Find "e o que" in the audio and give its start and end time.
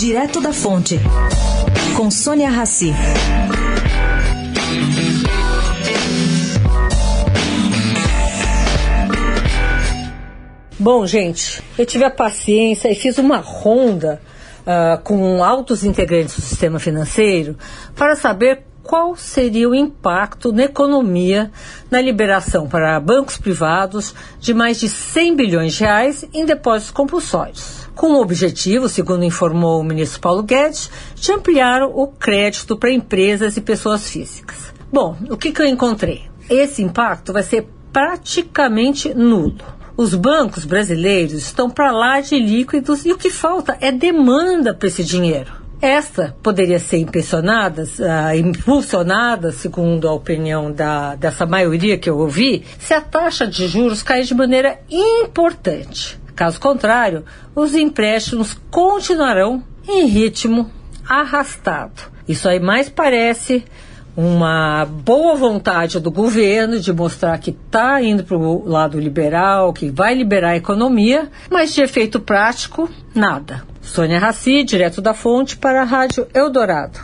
43.04-43.28